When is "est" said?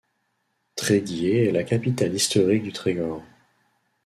1.47-1.51